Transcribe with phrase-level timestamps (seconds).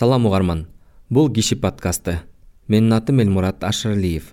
[0.00, 0.66] салам угарман.
[1.10, 2.20] Бул киши подкасты.
[2.68, 4.30] Менин атым элмурат ашыралиев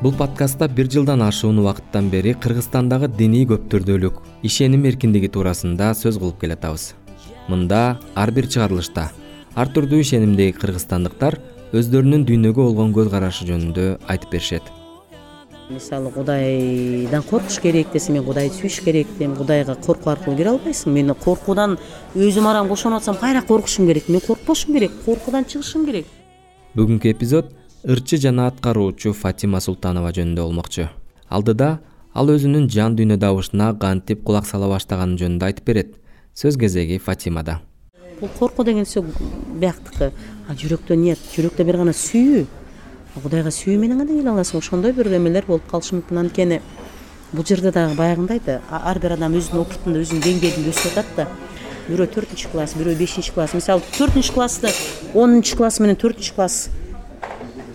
[0.00, 6.40] бул подкастта бир жылдан ашуун убакыттан бери кыргызстандагы диний көптүрдүүлүк ишеним эркиндиги туурасында сөз кылып
[6.40, 6.94] келатабыз.
[7.48, 9.10] Мында ар бир чыгарылышта.
[9.54, 11.36] Ар түрдүү ишенимдеги кыргызстандыктар
[11.76, 14.72] өздөрүнүн дүйнөгө болгон көз карашы жөнүндө айтып беришет
[15.70, 20.92] мисалы кудайдан коркуш керек десе мен кудайды сүйүш керек дейм кудайга коркуу аркылуу кире албайсың.
[20.92, 21.78] Мен коркуудан
[22.14, 24.08] өзүм арам бошонуп атсам кайра коркушум керек?
[24.08, 26.06] Мен коркпошум керек коркуудан чыгышым керек.
[26.74, 27.52] Бүгүнкү эпизод
[27.84, 30.88] ырчы жана аткаруучу фатима султанова жөнүндө болмокчу.
[31.28, 31.78] Алдыда
[32.14, 35.94] ал өзүнүн жан дүйнө добушуна кантип кулак сала баштаганы жөнүндө айтып берет.
[36.34, 37.60] Сөз кезеги фатимада.
[38.20, 39.06] Бул коркуу деген сөз
[39.60, 40.12] бияктыкы.
[40.48, 42.44] А жүрөктө нет жүрөктө бир гана сүйүү
[43.22, 44.58] кудайга сүйүү менен гана келе аласың.
[44.58, 46.60] Ошондой бир эмелер болуп калышы мүмкүн анткени
[47.32, 51.28] бул жерде дагы баягындай да ар бир адам өзүнүн опытында өзүнүн деңгээлинде өсүп атат да.
[51.88, 53.54] Бирөө төртүнчү класс бирөө бешинчи класс.
[53.54, 54.72] Мисалы төртүнчү классты
[55.14, 56.70] онунчу класс менен төртүнчү класс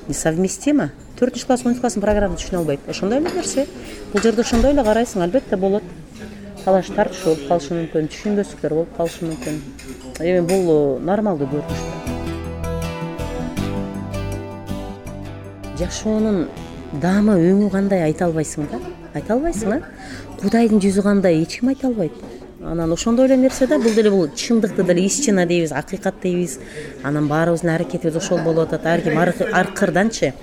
[0.07, 0.89] несовместимо?
[1.19, 2.89] Төртүнчү класс онунчу класстын программасын түшүнө албайт.
[2.89, 3.67] Ошондой эле нерсе.
[4.11, 5.21] Бул жерде ошондой эле карайсың.
[5.21, 5.83] Албетте болот.
[6.65, 9.61] Талаш тартышуу болуп калышы мүмкүн түшүнбөстүктөр болуп калышы мүмкүн
[10.19, 11.98] эми бул нормалдуу көрүнүш
[15.79, 16.47] жашоонун
[17.01, 18.79] даамы өңү кандай айта албайсың да?
[19.13, 19.79] Айта албайсың а?
[20.41, 21.41] Кудайдын жүзү кандай?
[21.43, 22.13] Эч ким айта албайт.
[22.59, 26.57] Анан ошондой эле нерсе да бул деле бул чындыкты деле истина дейбиз акыйкат дейбиз.
[27.03, 30.33] Анан баарыбыздын аракетибиз ошол болуп атат ар ким ар кырданчы.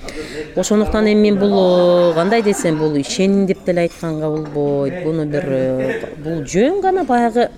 [0.57, 5.05] Ошондуктан эми мен бул кандай десем бул ишеним деп деле айтканга болбойт.
[5.05, 7.51] Буну бир э, бул жөн гана баягы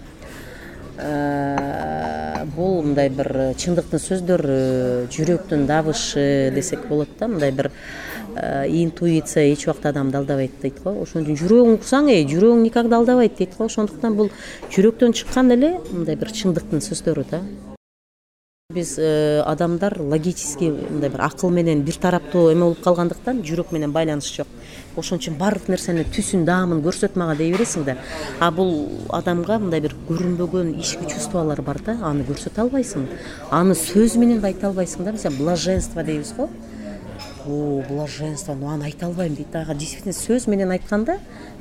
[0.98, 3.28] э, бул мындай бир
[3.60, 4.58] чындыктын сөздөрү
[5.14, 7.70] жүрөктүн добушы десек болот да мындай бир
[8.68, 10.94] интуиция эч убакта адамды алдабайт дейт го.
[11.02, 13.66] Ошон үчүн жүрөгүң уксаң эй жүрөгүң никогда алдабайт дейт го.
[13.66, 14.30] Ошондуктан бул
[14.74, 17.42] жүрөктөн чыккан эле мындай бир чындыктын сөздөрү да
[18.78, 23.92] биз э, адамдар логический мындай бир акыл менен бир тараптуу эме болуп калгандыктан жүрөк менен
[23.92, 24.46] байланыш жок.
[24.96, 27.96] Ошон үчүн баардык нерсени түсүн даамын көрсөт мага дей бересиң да
[28.40, 28.72] а бул
[29.14, 33.06] адамга мындай бир көрүнбөгөн ички чувстволор бар да аны көрсөтө албайсың.
[33.50, 36.48] Аны сөз менен да айта албайсың да мисалы блаженство дейбиз го.
[37.88, 39.74] Блаженство аны айта албайм дейт ага.
[39.74, 41.18] Действительно сөз менен айтканда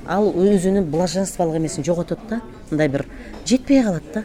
[0.08, 2.42] ал өзүнүн блаженстволук эмесин жоготот да
[2.72, 3.06] мындай бир
[3.46, 4.24] жетпей калат да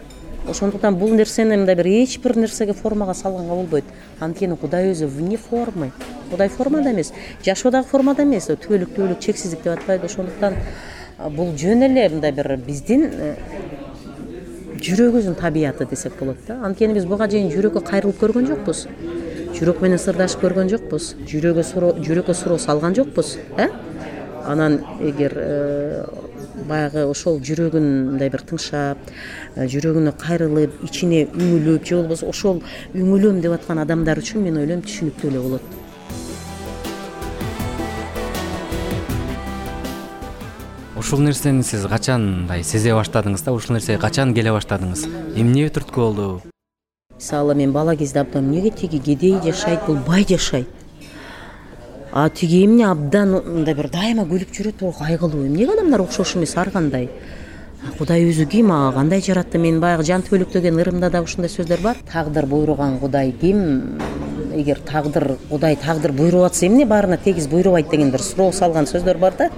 [0.48, 3.84] ошондуктан бул нерсени мындай бир эч бир нерсеге формага салганга болбойт.
[4.20, 5.92] Анткени кудай өзү вне формы.
[6.30, 7.12] Кудай формада эмес
[7.44, 8.48] жашоо дагы формада эмес.
[8.48, 10.06] Түбөлүк түбөлүк чексиздик деп атпайбы.
[10.06, 10.56] Ошондуктан
[11.36, 13.34] бул жөн эле мындай бир биздин э,
[14.82, 16.58] жүрөгүбүздүн табияты десек болот да.
[16.66, 18.86] Анткени биз буга чейин жүрөккө кайрылып көргөн жокпуз.
[19.58, 21.14] Жүрөк менен сырдашып көргөн жокпуз.
[21.28, 23.68] Жүрөккө суроо салган жокпуз э?
[24.46, 26.04] Анан эгер э,
[26.68, 32.62] баягы ошол жүрөгүн мындай бир тыңшап э, жүрөгүнө кайрылып ичине үңүлүп же болбосо ошол
[32.94, 35.62] үңүлөм деп аткан адамдар үчүн мен ойлойм түшүнүктүү эле болот.
[41.02, 43.52] Ушул нерсени сиз качан сезе баштадыңыз да?
[43.52, 45.08] Ушул нерсеге качан келе баштадыңыз?
[45.34, 46.28] Эмне түрткү болду?
[47.16, 50.81] Мисалы мен бала кезде абдан эмнеге тиги кедей жашайт бул бай жашайт
[52.12, 56.52] а тиги эмне абдан мындай бир дайыма күлүп жүрөт бул кайгылуу эмнеге адамдар окшош эмес
[56.60, 57.08] ар кандай?
[57.98, 58.70] Кудай өзү ким?
[58.70, 59.58] Ага кандай жаратты?
[59.58, 61.96] Мен баягы жан түбөлүк деген ырымда дагы ушундай сөздөр бар.
[62.12, 63.98] Тагдыр буйруган кудай ким?
[64.54, 69.18] Эгер тагдыр кудай тагдыр буйруп атса эмне баарына тегиз буйрубайт деген бир суроо салган сөздөр
[69.18, 69.50] бар да?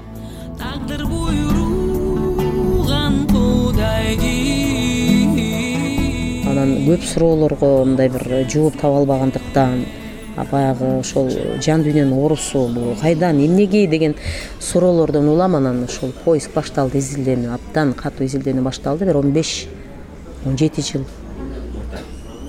[0.63, 5.35] Тагдыр буйруган кудай ким?
[6.55, 10.04] Анан көп суроолорго мындай бир жооп таба албагандыктан
[10.37, 11.31] баягы ошол
[11.63, 14.17] жан дүйнөнүн оорусу бул кайдан эмнеге деген
[14.61, 19.05] суроолордон улам анан ушул поиск башталды изилдөөнү абдан катуу изилдөөнү башталды.
[19.05, 19.67] Бир он беш
[20.47, 21.05] он жети жыл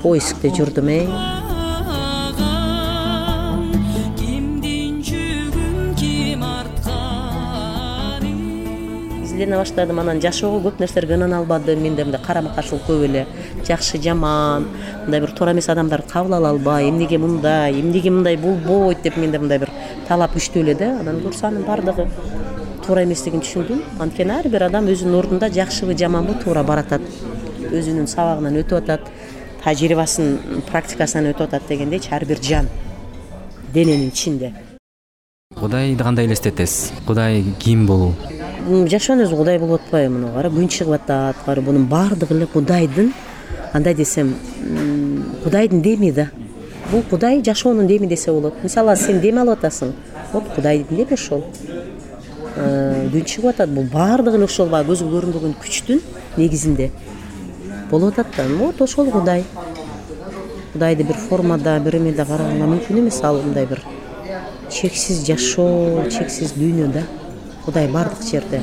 [0.02, 1.08] поискте жүрдүм эй
[9.36, 13.26] изилдене баштадым анан жашоого көп нерселерге ынана албадым менде мындай карама каршылык көп эле.
[13.68, 14.68] Жакшы жаман
[15.04, 19.40] мындай бир туура эмес адамдарды кабыл ала албай эмнеге мындай эмнеге мындай болбойт деп менде
[19.40, 19.70] мындай бир
[20.08, 21.00] талап күчтүү эле да.
[21.00, 22.08] Анан буюрса анын баардыгы
[22.86, 23.82] туура эместигин түшүндүм.
[24.00, 27.02] Анткени ар бир адам өзүнүн ордунда жакшыбы жаманбы туура баратат.
[27.72, 29.10] Өзүнүн сабагынан өтүп атат
[29.64, 32.70] тажрыйбасын практикасынан өтүп атат дегендейчи ар бир жан
[33.74, 34.54] дененин ичинде.
[35.56, 36.92] Кудайды кандай элестетесиз?
[37.06, 38.14] Кудай ким бул
[38.66, 40.50] жашоонун өзү кудай болуп атпайбы мына кара?
[40.50, 41.62] Күн чыгып атат кара?
[41.62, 43.12] Бунун баардыгы эле кудайдын
[43.72, 44.36] кандай десем
[45.44, 46.30] кудайдын деми да.
[46.92, 48.64] Бул кудай жашоонун деми десе болот.
[48.64, 49.94] Мисалы сен дем алып атасың
[50.34, 51.44] вот кудайдын деми ошол.
[52.56, 56.02] Э, күн чыгып атат бул баардыгы эле ошол баягы көзгө көрүнбөгөн күчтүн
[56.38, 56.92] негизинде
[57.92, 58.48] болуп атат да.
[58.58, 59.44] Вот ошол кудай.
[60.74, 63.84] Кудайды бир формада бир эмеде караганга мүмкүн эмес ал мындай бир
[64.72, 67.04] чексиз жашоо чексиз дүйнө да
[67.66, 68.62] кудай баардык жерде.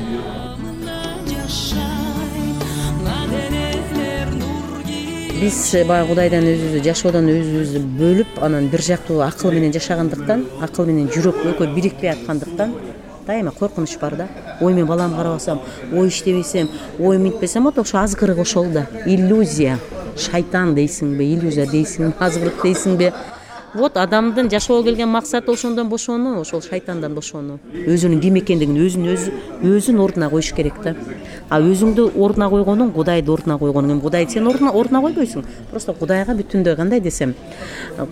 [5.43, 5.57] Биз
[5.87, 11.41] баягы кудайдан өзүбүздү жашоодон өзүбүздү бөлүп анан бир жактуу акыл менен жашагандыктан акыл менен жүрөк
[11.51, 12.77] экөө бирикпей аткандыктан
[13.27, 14.27] дайыма коркунуч бар да.
[14.61, 15.59] Ой мен балам карабасам
[15.91, 16.69] ой иштебесем
[16.99, 18.87] ой минтпесем вот ошо азгырык ошол да.
[19.05, 19.79] Иллюзия.
[20.17, 23.11] Шайтан дейсиңби иллюзия дейсиңби азгырык дейсиңби
[23.73, 29.31] вот адамдын жашоого келген максаты ошондон бошонуу ошол шайтандан бошонуу өзүнүн ким экендигин өзүн өзү
[29.63, 30.95] өзүн ордуна коюш керек да.
[31.49, 35.45] А өзүңдү ордуна койгонуң кудайды ордуна койгонуң эми кудайды сен ордуна койбойсуң.
[35.71, 37.35] Просто кудайга бүтүндөй кандай десем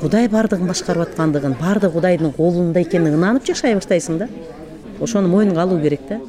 [0.02, 4.30] кудай баардыгын башкарып аткандыгын баардыгы кудайдын колунда экенине ынанып жашай баштайсың да.
[5.00, 6.20] Ошону мойнуңа алуу керек да.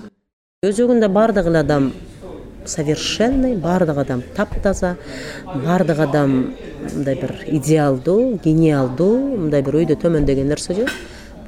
[0.63, 1.93] Өзөгүндө баардык эле адам
[2.67, 4.97] совершенный баардык адам таптаза
[5.47, 6.55] баардык адам
[6.95, 10.89] мындай бир идеалдуу гениалдуу мындай бир өйдө төмөн нерсе жок.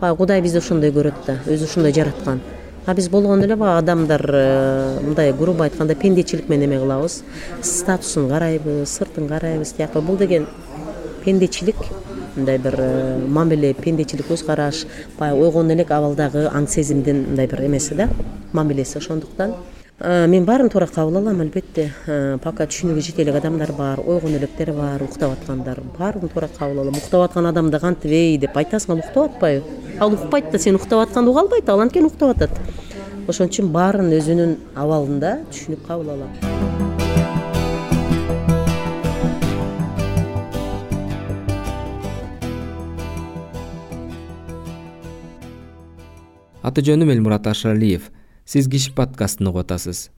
[0.00, 2.40] Баягы кудай бизди ошондой көрөт да өзү ушундай жараткан.
[2.87, 7.22] А биз болгону эле баягы адамдар э, мындай грубо айтканда пендечилик менен эме кылабыз.
[7.62, 10.46] Статусун карайбыз сыртын карайбыз тияка бул деген
[11.25, 11.76] пендечилик
[12.37, 14.84] мындай бир э, мамиле пендечилик көз караш
[15.19, 18.08] баягы ойгону элек абалдагы аң сезимдин мындай бир эмеси да
[18.52, 19.55] мамилеси ошондуктан
[20.00, 21.93] мен баарын туура кабыл алам албетте.
[22.06, 26.81] Э, пока түшүнүгү жете элек адамдар бар ойгону элекдер бар уктап аткандар баарын туура кабыл
[26.81, 26.96] алам.
[26.96, 29.64] Уктап аткан адамды кантип эй деп айтасың ал уктап атпайбы?
[30.00, 32.50] Ал укпайт да сен уктап атканды уга албайт ал анткени уктап атат.
[33.29, 36.35] Ошон үчүн баарын өзүнүн абалында түшүнүп кабыл алам.
[46.64, 48.11] Аты жөнүм элмурат ашыралиев
[48.44, 50.11] сиз киши подкастын угуп атасыз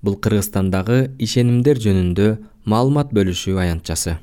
[0.00, 2.28] бул кыргызстандагы ишенимдер жөнүндө
[2.72, 4.14] маалымат бөлүшүү аянтчасы.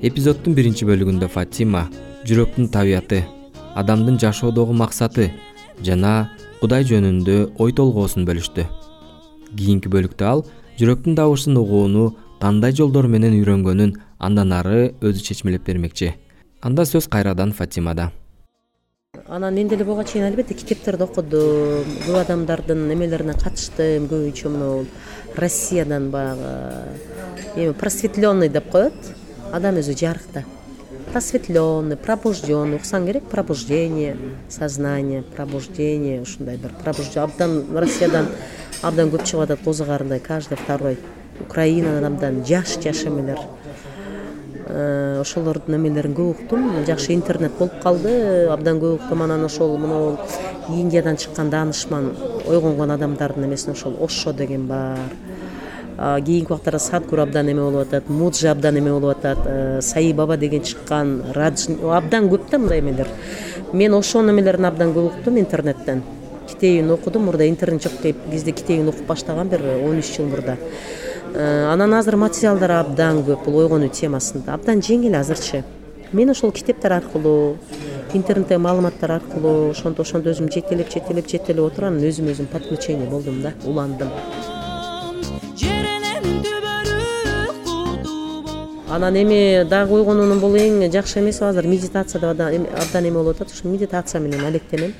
[0.00, 1.84] Эпизоддун биринчи бөлүгүндө фатима
[2.24, 3.20] жүрөктүн табияты
[3.76, 5.28] адамдын жашоодогу максаты
[5.84, 6.30] жана
[6.62, 8.64] кудай жөнүндө ой толгоосун бөлүштү.
[9.52, 10.46] Кийинки бөлүктө ал
[10.80, 13.92] жүрөктүн добушун угууну кандай жолдор менен үйрөнгөнүн
[14.22, 16.14] андан ары өзү чечмелеп бермекчи.
[16.62, 18.12] Анда сөз кайрадан фатимада.
[19.26, 21.90] Анан мен деле буга чейин албетте китептерди окудум.
[22.06, 24.06] Көп адамдардын эмелерине катыштым.
[24.06, 24.86] Көбүнчө монул
[25.36, 26.54] россиядан баягы
[27.56, 28.94] эми просветленный деп коет.
[29.52, 30.44] Адам өзү жарык да
[31.12, 34.16] просветленный пробужденный уксаң керек пробуждение
[34.48, 36.72] сознание пробуждение ушундай бир
[37.20, 38.28] абдан россиядан
[38.82, 40.98] абдан көп чыгып атат козу каждый второй.
[41.40, 43.38] Украинадан абдан жаш жаш эмелер
[45.20, 46.84] ошолордун эмелерин көп уктум.
[46.86, 48.48] Жакшы интернет болуп калды.
[48.50, 50.18] Абдан көп уктум анан ошол монол
[50.68, 52.12] индиядан чыккан даанышман
[52.46, 54.98] ойгонгон адамдардын эмесине ошол ошо деген бар.
[56.24, 60.36] Кийинки убактарда садгур абдан эме болуп атат муджи абдан эме болуп атат э, саи баба
[60.36, 63.08] деген чыккан радж абдан көп да мындай эмелер.
[63.72, 66.02] Мен ошонун эмелерин абдан көп уктум интернеттен.
[66.48, 67.24] Китебин окудум.
[67.24, 67.92] Мурда интернет жок
[68.30, 70.56] кезде китебин окуп баштагам бир он үч жыл мурда.
[70.56, 71.01] Э,
[71.34, 74.54] анан азыр материалдар абдан көп бул ойгонуу темасында.
[74.54, 75.62] Абдан жеңил азырчы.
[76.12, 77.56] Мен ошол китептер аркылуу
[78.12, 83.40] интернеттеги маалыматтар аркылуу ошентип ошентип өзүм жетелеп жетелеп жетелеп отуруп анан өзүмө өзүм подключение болдум
[83.42, 84.10] да уландым.
[88.90, 93.54] Анан эми дагы ойгонуунун бул эң жакшы эмеси азыр медитация деп абдан эме болуп атат
[93.54, 94.92] ошо медитация менен алектенем.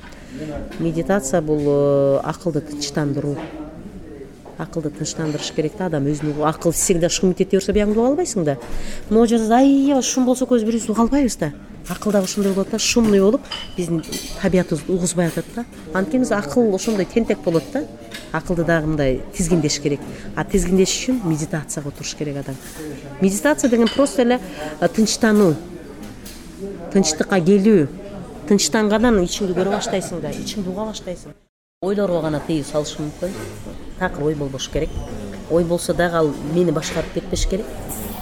[0.79, 3.37] Медитация бул э, акылды тынчтандыруу
[4.57, 8.57] акылды тынчтандырыш керек да адам өзүн акыл всегда шум ете берсе биягыңды уга албайсың да.
[9.09, 11.51] Могу жерде аябай шум болсо экөөбүз бири бирибизди уга албайбыз да.
[11.89, 13.41] Акыл дагы ошондой болот да шумный болуп
[13.77, 14.03] биздин
[14.41, 15.65] табиятыбызды угузбай атат да.
[15.93, 17.85] Анткени акыл ошондой тентек болот да.
[18.31, 19.99] Акылды дагы мындай тизгиндеш керек.
[20.35, 22.55] А тизгиндеш үчүн медитацияга отуруш керек адам.
[23.21, 24.39] Медитация деген просто эле
[24.79, 25.55] тынчтануу
[26.93, 27.87] тынчтыкка келүү.
[28.47, 31.33] Тынчтангандан ичиңди көрө баштайсың да ичиңди уга баштайсың.
[31.83, 33.31] Ойлорго гана тыюу салышы мүмкүн
[34.03, 34.89] такыр ой болбош керек.
[35.49, 37.65] Ой болсо дагы ал мени башкарып кетпеш керек.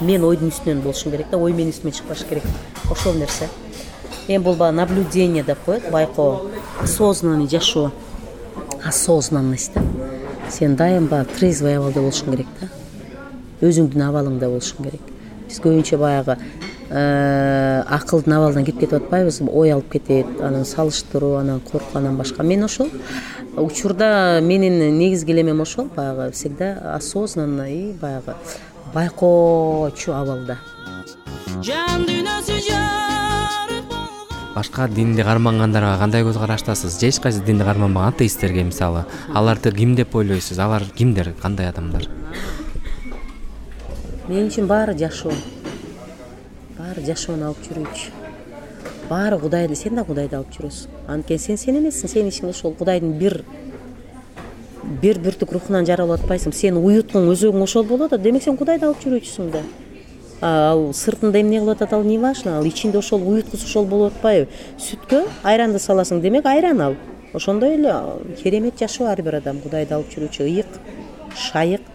[0.00, 2.44] Мен ойдун үстүнөн болушум керек да ой менин үстүмө чыкпаш керек.
[2.90, 3.48] Ошол нерсе.
[4.28, 6.50] Эми бул баягы наблюдение деп коет байкоо.
[6.80, 7.90] Осознанный жашоо.
[8.84, 9.82] Осознанность да.
[10.50, 12.68] Сен дайым баягы трезвый абалда болушуң керек да.
[13.62, 15.10] Өзүңдүн абалыңда болушуң керек.
[15.48, 16.38] Биз көбүнчө баягы
[16.90, 19.42] э, акылдын абалынан кирип кетип атпайбыз.
[19.50, 22.42] Ой алып кетет анан салыштыруу анан коркуу анан башка.
[22.42, 22.90] Мен ошол
[23.56, 28.34] учурда менин негизги элемем ошол баягы всегда осознанно и баягы
[28.94, 30.58] байкоочу абалда.
[31.62, 33.92] Жан дүйнөсү жарык
[34.54, 36.98] башка динди кармангандарга кандай көз караштасыз?
[37.00, 39.04] Же эч кайсы динди карманбаган атеисттерге мисалы
[39.34, 40.58] аларды ким деп ойлойсуз?
[40.58, 41.34] Алар кимдер?
[41.40, 42.08] Кандай адамдар?
[44.28, 45.32] Мен үчүн баары жашоо.
[46.78, 48.21] Баары жашоону алып жүрүүчү
[49.12, 51.04] баары кудайды сен да кудайды алып жүрөсүң.
[51.12, 53.42] Анткени сен сен эмессиң сенин ичиңде ошол кудайдын бир
[55.02, 56.52] бир бүртүк рухунан жаралып атпайсың.
[56.56, 59.62] Сенин уюткуң өзөгүң ошол болуп атат демек сен кудайды алып жүрүүчүсүң да.
[60.42, 64.48] Ал сыртында эмне кылып атат ал не важно ал ичинде ошол уюткусу ошол болуп атпайбы.
[64.78, 66.96] Сүткө айранды саласың демек айран ал.
[67.32, 67.94] Ошондой эле
[68.42, 70.48] керемет жашоо ар бир адам кудайды алып жүрүүчү.
[70.50, 70.66] Ыйык
[71.36, 71.86] шайык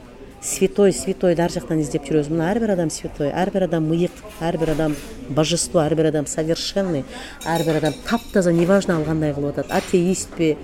[0.42, 2.32] святой святойду ар жактан издеп жүрөбүз.
[2.32, 4.96] Мына ар бир адам святой ар бир адам ыйык ар бир адам
[5.30, 7.06] божество ар бир адам совершенный
[7.46, 9.72] ар бир адам таптаза не важно ал кандай кылып атат.
[9.72, 10.58] Атеистпи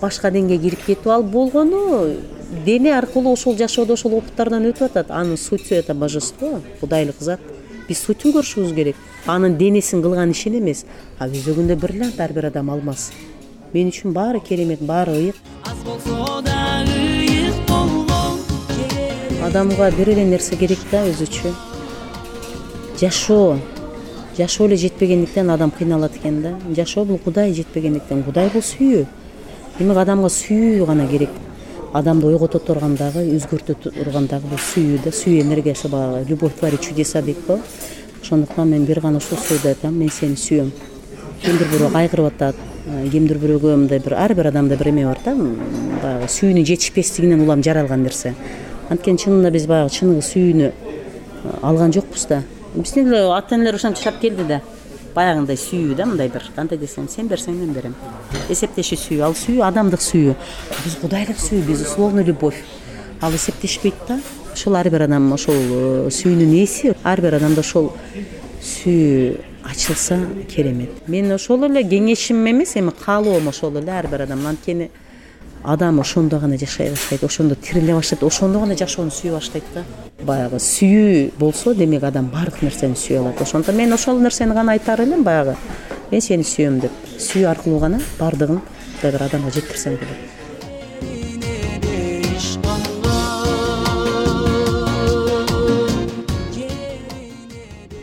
[0.00, 2.14] башка динге кирип кетип ал болгону
[2.64, 5.10] дене аркылуу ошол жашоодо ошол опыттардан өтүп атат.
[5.10, 7.40] Анын сутью это божество кудайлык зат.
[7.88, 8.96] Биз сутюн көрүшүбүз керек.
[9.26, 10.84] Анын денесин кылган ишин эмес.
[11.18, 13.10] А өзөгүндө бриллиант ар бир адам алмаз
[13.72, 15.36] мен үчүн баары керемет баары ыйык.
[15.64, 16.92] Аз болсо дагы
[17.24, 18.38] ыйык болгон
[19.42, 21.52] адамга бир эле нерсе керек да өзүчө.
[23.00, 23.58] Жашоо
[24.36, 26.54] жашоо эле жетпегендиктен адам кыйналат экен да.
[26.74, 28.22] Жашоо бул кудай жетпегендиктен.
[28.22, 29.06] Кудай бул сүйүү.
[29.78, 31.30] Демек адамга сүйүү гана керек.
[31.92, 35.10] Адамды ойгото турган дагы өзгөртө турган дагы бул сүйүү да.
[35.10, 37.58] Сүйүү энергиясы баягы любовь творит чудеса дейт го.
[38.22, 39.98] Ошондуктан мен бир гана ушул сөздү айтам.
[39.98, 40.72] Мен сени сүйөм.
[41.42, 42.56] Кимдир бирөө кайгырып атат
[43.12, 45.36] кимдир бирөөгө мындай бир ар бир адамда бир эме бар да.
[46.02, 48.34] Баягы сүйүүнүн жетишпестигинен улам жаралган нерсе.
[48.88, 50.72] Анткени чынында биз баягы чыныгы сүйүүнү
[51.62, 52.42] алган жокпуз да
[52.74, 54.60] биздин эле ата энелер ошентип жашап келди да.
[55.14, 56.44] Баягындай сүйүү да мындай бир.
[56.56, 57.94] Кандай десем сен берсең мен берем
[58.50, 59.22] эсептешүү сүйүү.
[59.26, 60.36] Ал сүйүү адамдык сүйүү.
[60.84, 62.62] Биз кудайлык сүйүү безусловный любовь.
[63.20, 64.18] Ал эсептешпейт да
[64.52, 67.92] ошол ар бир адам ошол э, сүйүүнүн ээси ар бир адамда ошол
[68.62, 69.36] сүйүү
[69.68, 71.06] ачылса керемет.
[71.06, 73.92] Менин ошол эле кеңешим эмес эми каалоом ошол эле.
[73.92, 74.90] Ар бир адамн анткени
[75.64, 79.84] адам ошондо гана жашай баштайт ошондо тириле баштайт ошондо гана жашоону сүйө баштайт да.
[80.24, 83.40] Баягы сүйүү болсо демек адам баардык нерсени сүйө алат.
[83.40, 85.56] Ошондуктан мен ошол нерсени гана айтар элем баягы
[86.10, 88.60] мен сени сүйөм деп сүйүү аркылуу гана баардыгын
[89.02, 90.32] адамга жеткирсең болот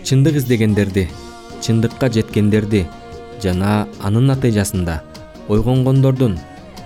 [0.09, 1.05] чындык издегендерди
[1.61, 2.87] чындыкка жеткендерди
[3.43, 4.95] жана анын натыйжасында
[5.53, 6.39] ойгонгондордун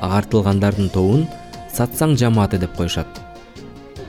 [0.03, 1.25] агартылгандардын тобун
[1.73, 3.07] сатсаң жамааты деп коюшат.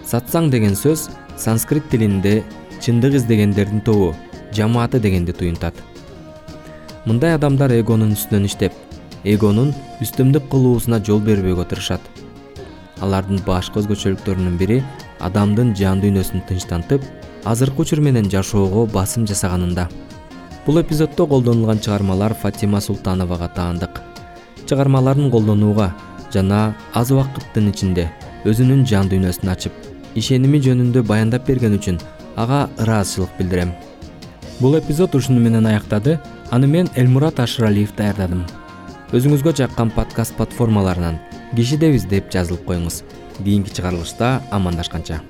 [0.05, 1.09] Сатсаң деген сөз
[1.41, 2.43] санскрит тилинде
[2.81, 4.15] чындык издегендердин тобу
[4.53, 5.75] жамааты дегенди туюнтат.
[7.05, 8.73] Мындай адамдар эгонун үстүнөн иштеп
[9.25, 9.73] эгонун
[10.05, 12.15] үстөмдүк кылуусуна жол бербөөгө тырышат
[13.05, 14.81] алардын башкы өзгөчөлүктөрүнүн бири
[15.25, 17.05] адамдын жан дүйнөсүн тынчтантып
[17.49, 19.89] азыркы учур менен жашоого басым жасаганында.
[20.65, 24.01] Бул эпизоддо колдонулган чыгармалар фатима султановага таандык
[24.69, 25.93] чыгармаларын колдонууга
[26.35, 28.09] жана аз убакыттын ичинде
[28.45, 29.73] өзүнүн жан дүйнөсүн ачып
[30.15, 31.99] ишеними жөнүндө баяндап берген үчүн
[32.37, 33.75] ага ыраазычылык билдирем.
[34.61, 36.19] Бул эпизод ушуну менен аяктады.
[36.51, 38.45] Аны мен элмурат ашыралиев даярдадым.
[39.13, 41.19] Өзүңүзгө жаккан подкаст платформаларынан
[41.57, 43.03] кишидебиз деп жазылып коюңуз.
[43.39, 45.21] Кийинки чыгарылышта амандашканча